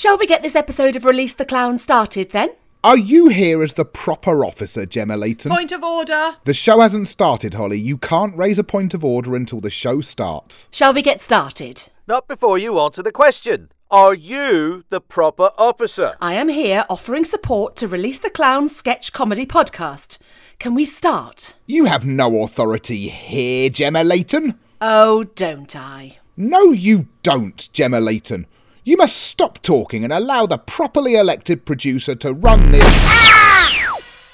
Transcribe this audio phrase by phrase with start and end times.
[0.00, 2.54] Shall we get this episode of Release the Clown started then?
[2.82, 5.52] Are you here as the proper officer, Gemma Layton?
[5.52, 6.36] Point of order.
[6.44, 7.78] The show hasn't started, Holly.
[7.78, 10.68] You can't raise a point of order until the show starts.
[10.70, 11.90] Shall we get started?
[12.08, 13.72] Not before you answer the question.
[13.90, 16.16] Are you the proper officer?
[16.18, 20.16] I am here offering support to Release the Clown sketch comedy podcast.
[20.58, 21.56] Can we start?
[21.66, 24.58] You have no authority here, Gemma Layton.
[24.80, 26.20] Oh, don't I?
[26.38, 28.46] No, you don't, Gemma Layton.
[28.82, 33.28] You must stop talking and allow the properly elected producer to run this.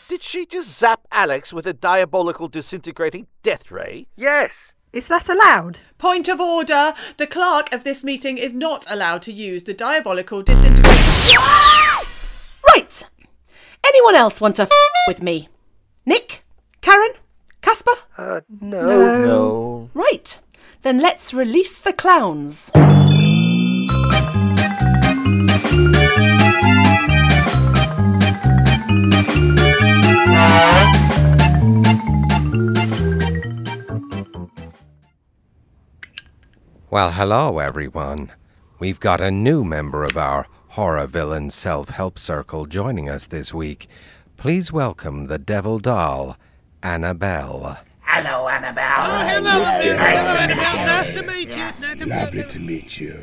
[0.08, 4.06] Did she just zap Alex with a diabolical disintegrating death ray?
[4.16, 4.72] Yes.
[4.92, 5.80] Is that allowed?
[5.98, 6.94] Point of order.
[7.16, 11.42] The clerk of this meeting is not allowed to use the diabolical disintegration.
[12.68, 13.02] Right.
[13.84, 14.70] Anyone else want to f-
[15.08, 15.48] with me?
[16.06, 16.44] Nick?
[16.82, 17.14] Karen?
[17.62, 17.90] Casper?
[18.16, 19.24] Uh, no.
[19.24, 19.90] No.
[19.92, 20.38] Right.
[20.82, 22.70] Then let's release the clowns.
[36.96, 38.30] Well, hello, everyone.
[38.78, 43.52] We've got a new member of our horror villain self help circle joining us this
[43.52, 43.86] week.
[44.38, 46.38] Please welcome the devil doll,
[46.82, 47.76] Annabelle.
[48.00, 48.82] Hello, Annabelle.
[48.86, 50.86] Ah, hello, Annabelle.
[50.86, 51.56] Nice to meet you.
[51.86, 53.20] Nice to Lovely to meet you.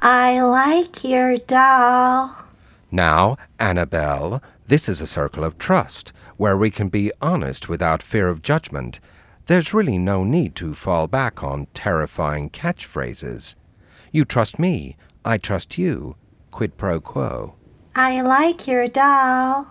[0.00, 2.34] I like your doll.
[2.90, 8.26] Now, Annabelle, this is a circle of trust where we can be honest without fear
[8.26, 8.98] of judgment.
[9.46, 13.56] There's really no need to fall back on terrifying catchphrases.
[14.12, 16.16] You trust me, I trust you.
[16.50, 17.56] Quid pro quo.
[17.96, 19.66] I like your doll.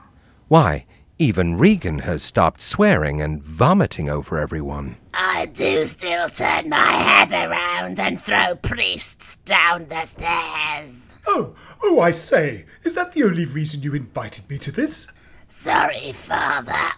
[0.49, 0.85] Why,
[1.17, 4.97] even Regan has stopped swearing and vomiting over everyone.
[5.13, 11.15] I do still turn my head around and throw priests down the stairs.
[11.27, 15.07] Oh, oh, I say, is that the only reason you invited me to this?
[15.47, 16.91] Sorry, Father.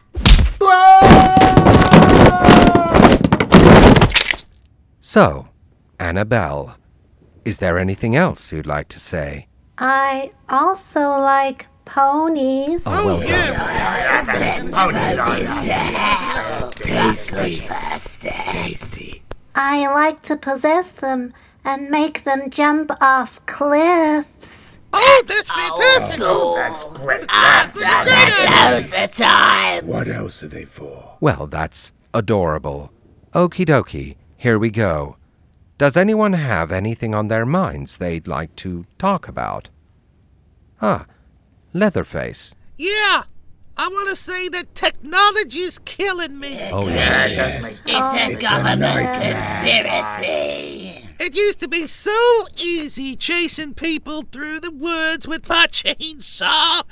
[5.06, 5.50] So,
[6.00, 6.78] Annabelle,
[7.44, 9.50] is there anything else you'd like to say?
[9.78, 12.84] I also like ponies.
[12.86, 13.54] Oh, well done.
[14.74, 17.60] Oh, ponies are tasty.
[18.30, 19.24] Tasty.
[19.54, 21.34] I like to possess them
[21.66, 24.80] and make them jump off cliffs.
[24.94, 26.20] Oh, that's fantastic.
[26.20, 27.26] That's great.
[27.28, 29.86] I've done that loads of times.
[29.86, 31.18] What else are they for?
[31.20, 32.94] Well, that's adorable.
[33.34, 35.16] Okie dokie, here we go.
[35.78, 39.70] Does anyone have anything on their minds they'd like to talk about?
[40.82, 41.06] Ah,
[41.72, 42.54] Leatherface.
[42.78, 43.24] Yeah.
[43.78, 46.60] I want to say that technology's killing me.
[46.74, 47.28] Oh, yeah.
[47.28, 51.08] It's a government conspiracy.
[51.22, 56.84] It used to be so easy chasing people through the woods with my chainsaw.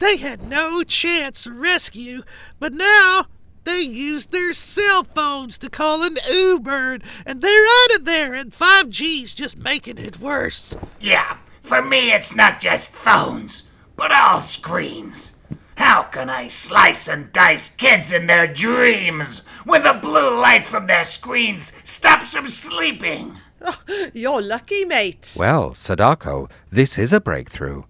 [0.00, 2.22] They had no chance of rescue,
[2.58, 3.26] but now
[3.68, 8.50] they use their cell phones to call an Uber, and they're out of there, and
[8.50, 10.74] 5G's just making it worse.
[11.00, 15.36] Yeah, for me it's not just phones, but all screens.
[15.76, 20.86] How can I slice and dice kids in their dreams when the blue light from
[20.86, 23.36] their screens stops them sleeping?
[24.14, 25.36] You're lucky, mate.
[25.38, 27.82] Well, Sadako, this is a breakthrough.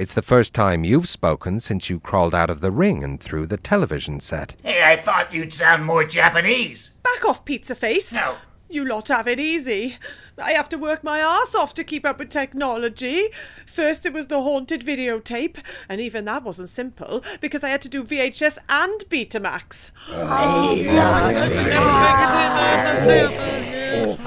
[0.00, 3.46] It's the first time you've spoken since you crawled out of the ring and through
[3.48, 4.54] the television set.
[4.62, 6.88] Hey, I thought you'd sound more Japanese.
[7.02, 8.10] Back off, pizza face.
[8.10, 8.36] No.
[8.70, 9.98] You lot have it easy.
[10.38, 13.28] I have to work my ass off to keep up with technology.
[13.66, 17.90] First, it was the haunted videotape, and even that wasn't simple because I had to
[17.90, 19.90] do VHS and Betamax.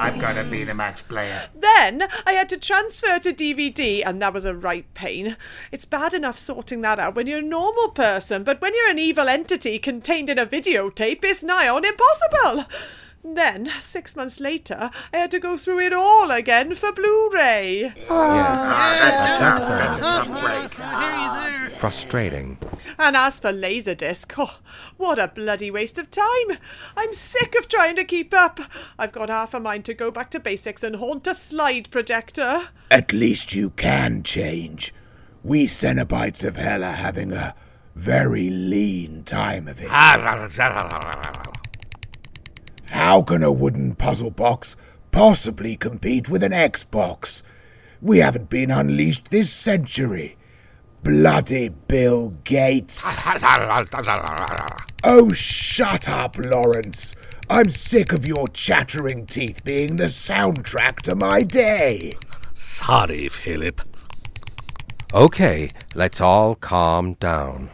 [0.03, 1.47] I've got a Betamax player.
[1.55, 5.37] Then I had to transfer to DVD, and that was a right pain.
[5.71, 8.99] It's bad enough sorting that out when you're a normal person, but when you're an
[8.99, 12.65] evil entity contained in a videotape, it's nigh on impossible.
[13.25, 17.93] Then, six months later, I had to go through it all again for Blu ray.
[17.95, 20.43] Yes, That's a tough, that's a Tough tough break.
[20.43, 20.79] break.
[20.81, 21.77] I hear you there.
[21.79, 22.57] Frustrating.
[22.99, 24.59] And as for Laserdisc, oh,
[24.97, 26.57] what a bloody waste of time.
[26.97, 28.59] I'm sick of trying to keep up.
[28.99, 32.69] I've got half a mind to go back to basics and haunt a slide projector.
[32.91, 34.93] At least you can change.
[35.43, 37.55] We Cenobites of Hell are having a
[37.95, 39.87] very lean time of it.
[42.93, 44.75] How can a wooden puzzle box
[45.11, 47.41] possibly compete with an Xbox?
[48.03, 50.37] We haven't been unleashed this century.
[51.01, 53.03] Bloody Bill Gates.
[55.03, 57.15] Oh, shut up, Lawrence.
[57.49, 62.13] I'm sick of your chattering teeth being the soundtrack to my day.
[62.53, 63.81] Sorry, Philip.
[65.15, 67.71] Okay, let's all calm down.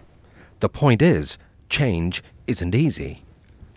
[0.61, 1.37] The point is,
[1.67, 3.25] change isn't easy.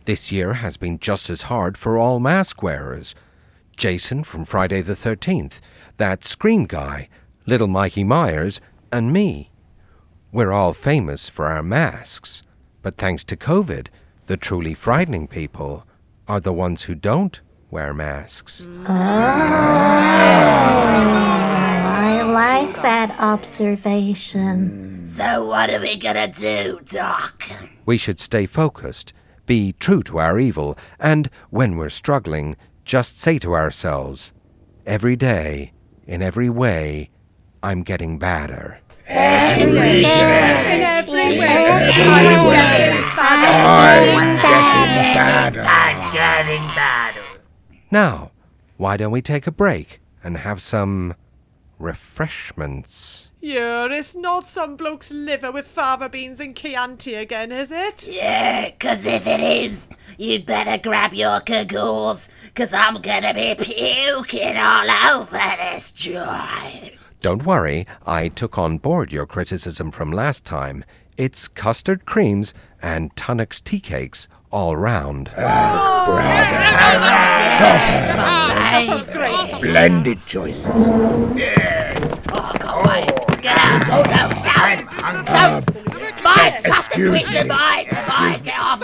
[0.05, 3.15] This year has been just as hard for all mask wearers.
[3.77, 5.61] Jason from Friday the 13th,
[5.97, 7.09] that Scream guy,
[7.47, 8.61] little Mikey Myers,
[8.91, 9.53] and me.
[10.33, 12.43] We're all famous for our masks,
[12.83, 13.87] but thanks to COVID,
[14.27, 15.87] the truly frightening people
[16.27, 17.41] are the ones who don't
[17.71, 18.67] wear masks.
[18.87, 19.03] I
[22.23, 25.07] like that observation.
[25.07, 27.45] So what are we gonna do, Doc?
[27.87, 29.13] We should stay focused,
[29.47, 34.33] be true to our evil, and when we're struggling, just say to ourselves,
[34.87, 35.73] every day,
[36.07, 37.11] in every way,
[37.63, 38.79] I'm getting badder.
[39.09, 41.47] Every day, In every way.
[41.47, 42.03] every
[42.49, 45.65] way, I'm getting better.
[45.67, 47.23] I'm getting better.
[47.91, 48.31] Now,
[48.77, 51.15] why don't we take a break and have some
[51.79, 53.31] refreshments?
[53.41, 58.07] Yeah, it's not some bloke's liver with fava beans and Chianti again, is it?
[58.09, 64.57] Yeah, 'cause if it is, you'd better grab your cagoles, 'cause I'm gonna be puking
[64.57, 66.93] all over this joint.
[67.21, 70.85] Don't worry, I took on board your criticism from last time.
[71.17, 75.31] It's custard creams and Tunnocks tea cakes all round.
[75.37, 76.57] Oh, that
[78.87, 79.53] sounds.
[79.57, 80.69] Splendid choices.
[80.75, 83.07] Oh, go away.
[83.43, 83.83] Get out.
[83.91, 84.45] Oh, no, no.
[84.45, 86.11] I'm hungry.
[86.23, 87.49] Mine, custard excuse creams are me.
[87.49, 87.87] mine.
[88.09, 88.83] Mine, get off.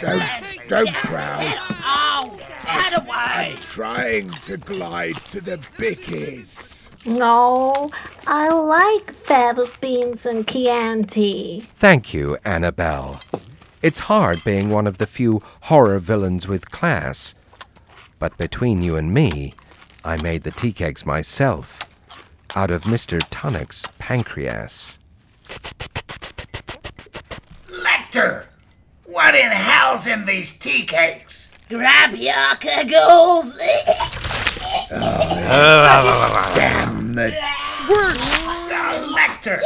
[0.00, 0.22] Don't,
[0.68, 1.58] don't crowd.
[1.82, 3.52] Oh, get away.
[3.52, 6.73] I'm Trying to glide to the bickies.
[7.06, 7.90] No,
[8.26, 11.66] I like fava beans and Chianti.
[11.74, 13.20] Thank you, Annabelle.
[13.82, 17.34] It's hard being one of the few horror villains with class.
[18.18, 19.52] But between you and me,
[20.02, 21.80] I made the tea cakes myself,
[22.56, 23.20] out of Mr.
[23.28, 24.98] Tunnock's pancreas.
[27.68, 28.46] Lecter,
[29.04, 31.50] what in hell's in these tea cakes?
[31.68, 32.34] Grab your
[36.54, 37.34] Damn it.
[37.36, 39.60] Uh, Lecter.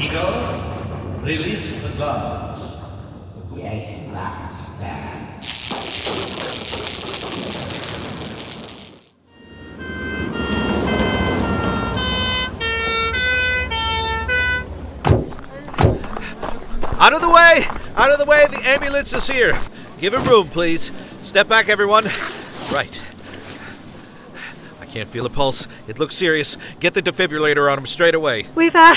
[0.00, 2.40] Eagle, release the guards.
[17.02, 17.79] Out of the way!
[18.00, 18.46] Out of the way!
[18.50, 19.60] The ambulance is here!
[19.98, 20.90] Give him room, please.
[21.20, 22.04] Step back, everyone.
[22.72, 23.00] Right.
[24.80, 25.66] I can't feel a pulse.
[25.88, 26.56] It looks serious.
[26.78, 28.46] Get the defibrillator on him straight away.
[28.54, 28.94] We've uh,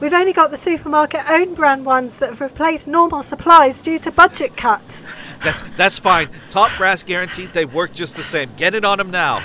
[0.00, 4.10] we've only got the supermarket own brand ones that have replaced normal supplies due to
[4.10, 5.06] budget cuts.
[5.44, 6.30] That's, that's fine.
[6.48, 8.50] Top brass guaranteed they work just the same.
[8.56, 9.40] Get it on him now.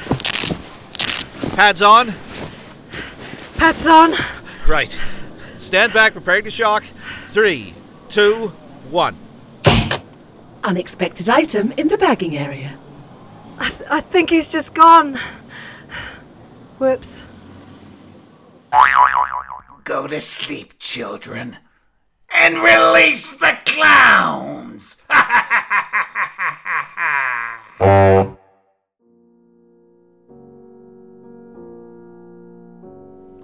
[1.55, 2.13] Pads on.
[3.57, 4.13] Pads on.
[4.65, 4.97] Right.
[5.57, 6.85] Stand back, preparing to shock.
[7.31, 7.73] Three,
[8.07, 8.53] two,
[8.89, 9.17] one.
[10.63, 12.77] Unexpected item in the bagging area.
[13.57, 15.17] I, th- I think he's just gone.
[16.77, 17.25] Whoops.
[19.83, 21.57] Go to sleep, children,
[22.33, 25.01] and release the clowns.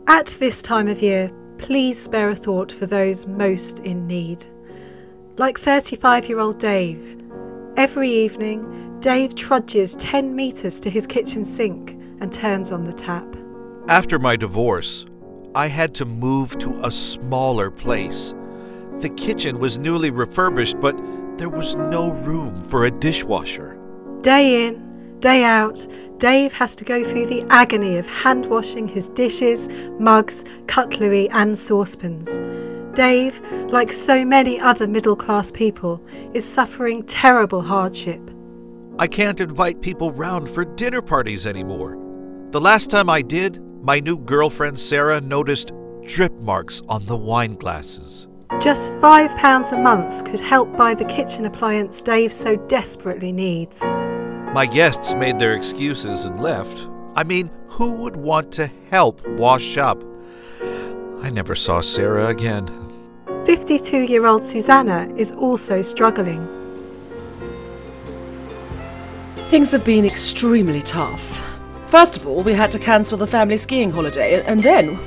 [0.07, 4.45] At this time of year, please spare a thought for those most in need.
[5.37, 7.17] Like 35 year old Dave,
[7.75, 13.35] every evening, Dave trudges 10 metres to his kitchen sink and turns on the tap.
[13.89, 15.07] After my divorce,
[15.55, 18.35] I had to move to a smaller place.
[18.99, 20.95] The kitchen was newly refurbished, but
[21.39, 23.75] there was no room for a dishwasher.
[24.21, 25.87] Day in, day out,
[26.19, 29.67] Dave has to go through the agony of hand washing his dishes,
[29.99, 32.39] mugs, cutlery, and saucepans.
[32.93, 36.01] Dave, like so many other middle class people,
[36.33, 38.21] is suffering terrible hardship.
[38.99, 41.97] I can't invite people round for dinner parties anymore.
[42.51, 45.71] The last time I did, my new girlfriend Sarah noticed
[46.05, 48.27] drip marks on the wine glasses.
[48.61, 53.83] Just £5 a month could help buy the kitchen appliance Dave so desperately needs.
[54.53, 56.87] My guests made their excuses and left.
[57.15, 60.03] I mean, who would want to help wash up?
[61.21, 62.82] I never saw Sarah again.
[63.45, 66.47] 52 year old Susanna is also struggling.
[69.49, 71.45] Things have been extremely tough.
[71.87, 74.97] First of all, we had to cancel the family skiing holiday, and then,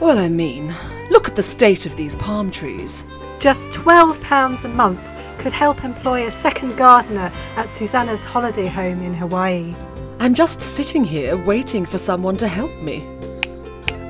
[0.00, 0.74] well, I mean,
[1.10, 3.06] look at the state of these palm trees.
[3.40, 9.14] Just £12 a month could help employ a second gardener at Susanna's holiday home in
[9.14, 9.74] Hawaii.
[10.20, 13.00] I'm just sitting here waiting for someone to help me.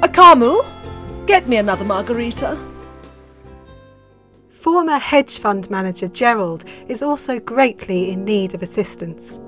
[0.02, 0.66] Akamu,
[1.26, 2.71] get me another margarita.
[4.62, 9.40] Former hedge fund manager Gerald is also greatly in need of assistance.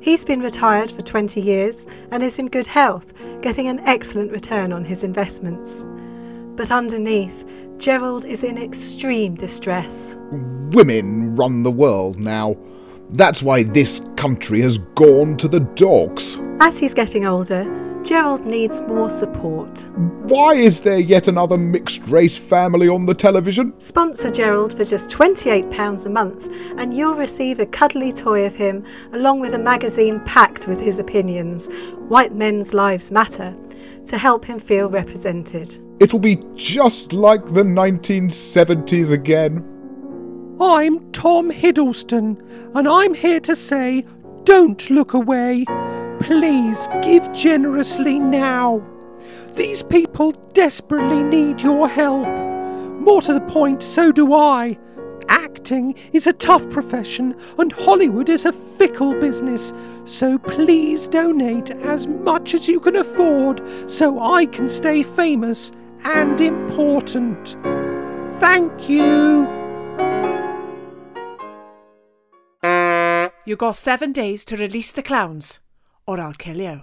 [0.00, 4.72] He's been retired for 20 years and is in good health, getting an excellent return
[4.72, 5.84] on his investments.
[6.54, 7.44] But underneath,
[7.78, 10.20] Gerald is in extreme distress.
[10.70, 12.56] Women run the world now.
[13.10, 16.38] That's why this country has gone to the dogs.
[16.60, 17.64] As he's getting older,
[18.04, 19.88] Gerald needs more support.
[20.24, 23.72] Why is there yet another mixed race family on the television?
[23.80, 28.84] Sponsor Gerald for just £28 a month, and you'll receive a cuddly toy of him
[29.14, 31.70] along with a magazine packed with his opinions,
[32.08, 33.56] White Men's Lives Matter,
[34.04, 35.70] to help him feel represented.
[35.98, 39.64] It'll be just like the 1970s again.
[40.60, 42.38] I'm Tom Hiddleston,
[42.76, 44.04] and I'm here to say
[44.44, 45.64] don't look away.
[46.24, 48.82] Please give generously now.
[49.54, 52.26] These people desperately need your help.
[53.00, 54.78] More to the point, so do I.
[55.28, 59.72] Acting is a tough profession, and Hollywood is a fickle business.
[60.04, 65.72] So please donate as much as you can afford so I can stay famous
[66.04, 67.56] and important.
[68.40, 69.46] Thank you.
[73.46, 75.60] You got seven days to release the clowns,
[76.06, 76.82] or I'll kill you.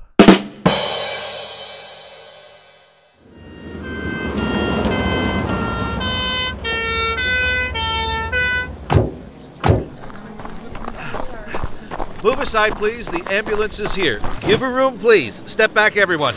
[12.23, 13.09] Move aside, please.
[13.09, 14.19] The ambulance is here.
[14.41, 15.41] Give a room, please.
[15.47, 16.35] Step back, everyone.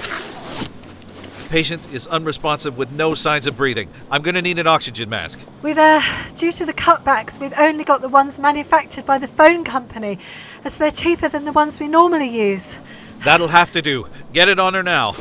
[1.54, 3.88] Patient is unresponsive with no signs of breathing.
[4.10, 5.38] I'm going to need an oxygen mask.
[5.62, 6.00] We've, uh,
[6.34, 10.18] due to the cutbacks, we've only got the ones manufactured by the phone company,
[10.64, 12.80] as they're cheaper than the ones we normally use.
[13.22, 14.08] That'll have to do.
[14.32, 15.12] Get it on her now.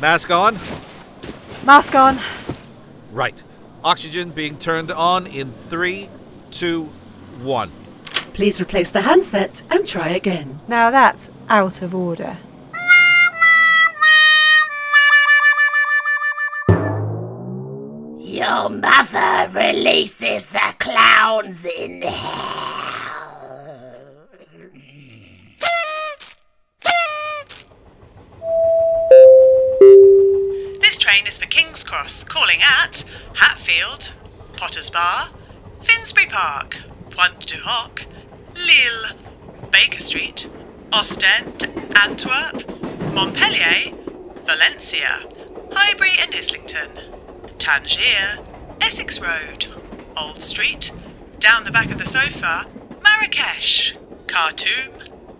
[0.00, 0.54] Mask on?
[1.66, 2.18] Mask on.
[3.10, 3.42] Right.
[3.84, 6.08] Oxygen being turned on in three,
[6.50, 6.84] two,
[7.42, 7.70] one.
[8.32, 10.60] Please replace the handset and try again.
[10.66, 12.38] Now that's out of order.
[18.32, 23.10] Your mother releases the clowns in hell.
[30.80, 34.14] This train is for King's Cross, calling at Hatfield,
[34.54, 35.28] Potter's Bar,
[35.82, 38.06] Finsbury Park, Pointe du Hoc,
[38.54, 39.14] Lille,
[39.70, 40.48] Baker Street,
[40.90, 41.68] Ostend,
[42.02, 42.66] Antwerp,
[43.12, 43.94] Montpellier,
[44.36, 45.20] Valencia,
[45.72, 47.11] Highbury and Islington,
[47.62, 48.40] Tangier,
[48.80, 49.68] Essex Road,
[50.16, 50.90] Old Street,
[51.38, 52.66] down the back of the sofa,
[53.04, 53.94] Marrakesh,
[54.26, 54.94] Khartoum,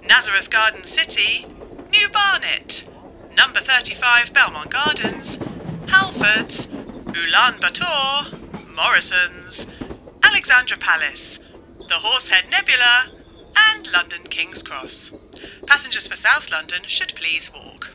[0.07, 1.45] Nazareth Garden City,
[1.91, 2.89] New Barnet,
[3.37, 5.39] number 35 Belmont Gardens,
[5.87, 6.69] Halfords,
[7.07, 9.67] Ulaanbaatar, Morrison's,
[10.23, 11.41] Alexandra Palace,
[11.89, 13.09] the Horsehead Nebula,
[13.57, 15.13] and London King's Cross.
[15.67, 17.92] Passengers for South London should please walk.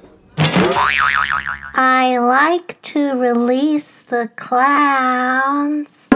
[0.69, 6.09] I like to release the clowns.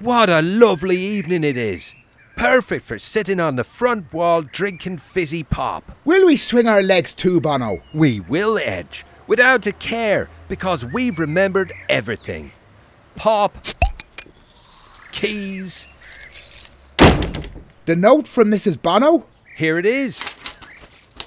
[0.00, 1.94] What a lovely evening it is.
[2.36, 5.90] Perfect for sitting on the front wall drinking fizzy pop.
[6.04, 7.80] Will we swing our legs too, Bono?
[7.94, 12.52] We will, Edge, without a care, because we've remembered everything.
[13.16, 13.56] Pop,
[15.12, 15.88] keys.
[17.86, 18.80] The note from Mrs.
[18.80, 19.26] Bono?
[19.56, 20.22] Here it is.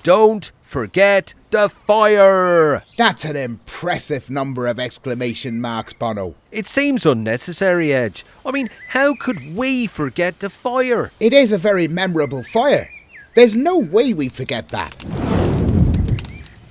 [0.03, 2.83] Don't forget the fire.
[2.97, 6.35] That's an impressive number of exclamation marks, Bono.
[6.51, 8.25] It seems unnecessary, Edge.
[8.45, 11.13] I mean, how could we forget the fire?
[11.21, 12.89] It is a very memorable fire.
[13.33, 14.93] There's no way we forget that.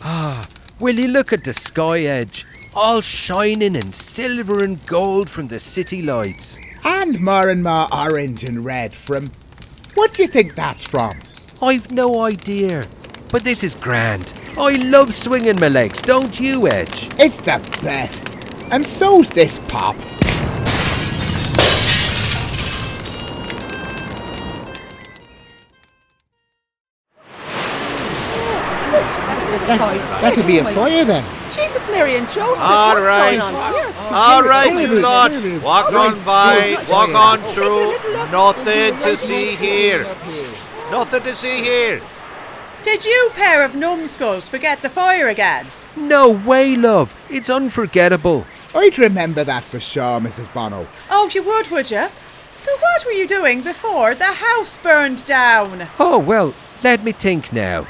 [0.02, 0.44] Ah,
[0.78, 2.44] will you look at the sky edge?
[2.74, 6.60] All shining in silver and gold from the city lights.
[6.84, 9.30] And more and more orange and red from.
[9.94, 11.12] What do you think that's from?
[11.62, 12.84] I've no idea.
[13.32, 14.30] But this is grand.
[14.58, 17.08] I love swinging my legs, don't you, Edge?
[17.18, 18.28] It's the best.
[18.70, 19.96] And so's this pop.
[29.64, 29.78] That,
[30.20, 31.24] that could be a fire then.
[31.54, 32.58] Jesus, Mary and Joseph.
[32.60, 33.38] All what's right.
[33.38, 33.94] going on here?
[34.10, 35.30] All right, you lot.
[35.30, 35.62] wait, wait.
[35.62, 37.92] Walk on by, walk on through.
[38.30, 40.02] Nothing to see here.
[40.90, 42.02] Nothing to see here.
[42.82, 45.66] Did you pair of numbskulls forget the fire again?
[45.96, 47.14] No way, love.
[47.30, 48.44] It's unforgettable.
[48.74, 50.52] I'd remember that for sure, Mrs.
[50.52, 50.88] Bono.
[51.10, 52.08] Oh, you would, would you?
[52.56, 55.88] So what were you doing before the house burned down?
[56.00, 57.86] Oh, well, let me think now.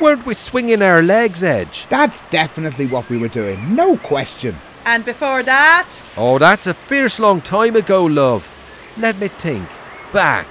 [0.00, 1.86] Weren't we swinging our legs, Edge?
[1.88, 4.56] That's definitely what we were doing, no question.
[4.84, 6.02] And before that?
[6.16, 8.50] Oh, that's a fierce long time ago, love.
[8.96, 9.68] Let me think.
[10.12, 10.48] Back.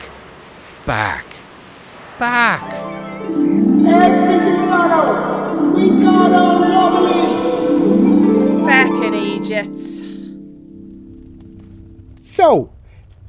[0.85, 1.25] Back.
[2.17, 3.10] Back.
[8.65, 10.01] Feckin' Egypts.
[12.19, 12.71] So,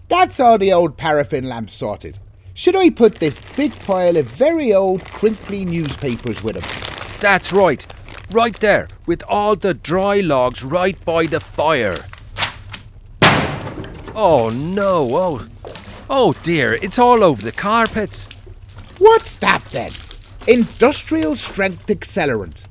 [0.09, 2.19] that's all the old paraffin lamps sorted.
[2.55, 6.65] Should I put this big pile of very old, crinkly newspapers with them?
[7.21, 7.87] That's right.
[8.31, 12.05] Right there, with all the dry logs right by the fire.
[14.15, 15.47] Oh no, oh.
[16.11, 18.42] Oh dear, it's all over the carpets.
[19.03, 19.91] What's that then?
[20.47, 22.63] Industrial strength accelerant.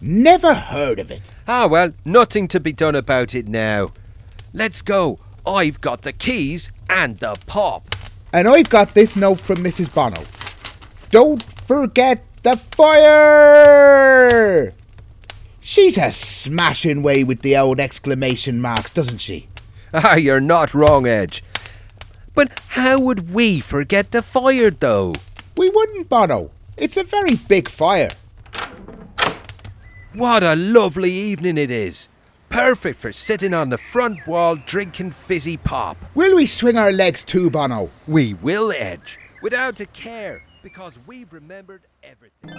[0.00, 1.22] Never heard of it.
[1.46, 3.92] Ah well, nothing to be done about it now.
[4.52, 5.20] Let's go.
[5.46, 7.94] I've got the keys and the pop.
[8.32, 9.94] And I've got this note from Mrs.
[9.94, 10.24] Bono.
[11.12, 14.72] Don't forget the fire!
[15.60, 19.46] She's a smashing way with the old exclamation marks, doesn't she?
[19.94, 21.44] Ah, you're not wrong, Edge.
[22.36, 25.14] But how would we forget the fire, though?
[25.56, 26.50] We wouldn't, Bono.
[26.76, 28.10] It's a very big fire.
[30.12, 32.10] What a lovely evening it is.
[32.50, 35.96] Perfect for sitting on the front wall drinking fizzy pop.
[36.14, 37.88] Will we swing our legs too, Bono?
[38.06, 42.52] We will, Edge, without a care, because we've remembered everything.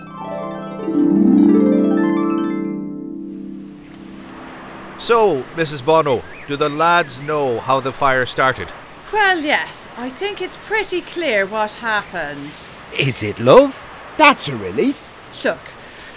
[4.99, 5.85] So, Mrs.
[5.85, 8.69] Bono, do the lads know how the fire started?
[9.11, 12.63] Well, yes, I think it's pretty clear what happened.
[12.97, 13.83] Is it, love?
[14.17, 15.13] That's a relief.
[15.45, 15.59] Look,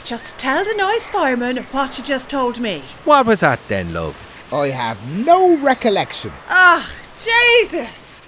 [0.04, 2.82] just tell the noise fireman what you just told me.
[3.04, 4.20] What was that then, love?
[4.52, 6.32] I have no recollection.
[6.48, 8.19] Ah, Jesus!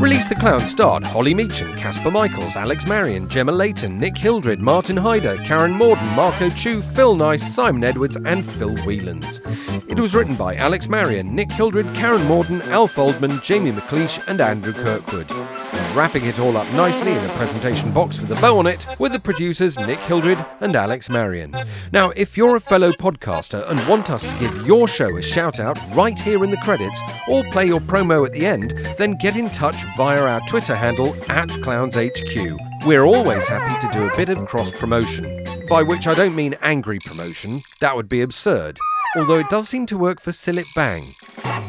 [0.00, 4.96] Release the Clown starred Holly Meacham, Casper Michaels, Alex Marion, Gemma Layton, Nick Hildred, Martin
[4.96, 9.42] Hyder, Karen Morden, Marco Chu, Phil Nice, Simon Edwards, and Phil Whelans.
[9.90, 14.40] It was written by Alex Marion, Nick Hildred, Karen Morden, Alf Oldman, Jamie McLeish, and
[14.40, 15.28] Andrew Kirkwood.
[15.72, 18.86] And wrapping it all up nicely in a presentation box with a bow on it
[18.98, 21.54] with the producers Nick Hildred and Alex Marion.
[21.92, 25.60] Now, if you're a fellow podcaster and want us to give your show a shout
[25.60, 29.36] out right here in the credits or play your promo at the end, then get
[29.36, 32.58] in touch via our Twitter handle at ClownsHQ.
[32.86, 35.44] We're always happy to do a bit of cross promotion.
[35.68, 38.78] By which I don't mean angry promotion, that would be absurd,
[39.16, 41.14] although it does seem to work for Sillet Bang.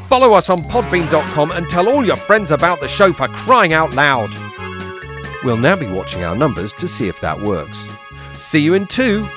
[0.08, 3.94] Follow us on podbean.com and tell all your friends about the show for crying out
[3.94, 4.30] loud.
[5.44, 7.88] We'll now be watching our numbers to see if that works.
[8.34, 9.28] See you in two.